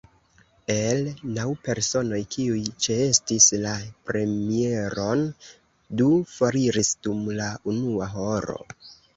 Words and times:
El 0.75 1.09
naŭ 1.33 1.43
personoj 1.67 2.21
kiuj 2.35 2.61
ĉeestis 2.87 3.51
la 3.67 3.75
premieron, 4.09 5.23
du 6.01 6.11
foriris 6.33 6.93
dum 7.09 7.25
la 7.43 7.55
unua 7.75 8.13
horo. 8.19 8.61